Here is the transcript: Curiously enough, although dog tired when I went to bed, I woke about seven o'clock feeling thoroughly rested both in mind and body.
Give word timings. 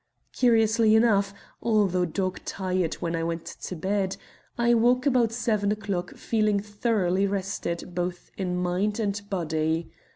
Curiously 0.31 0.95
enough, 0.95 1.31
although 1.61 2.05
dog 2.05 2.39
tired 2.43 2.95
when 2.95 3.15
I 3.15 3.23
went 3.23 3.45
to 3.45 3.75
bed, 3.75 4.17
I 4.57 4.73
woke 4.73 5.05
about 5.05 5.31
seven 5.31 5.71
o'clock 5.71 6.15
feeling 6.15 6.59
thoroughly 6.59 7.27
rested 7.27 7.93
both 7.93 8.31
in 8.35 8.57
mind 8.57 8.99
and 8.99 9.21
body. 9.29 9.91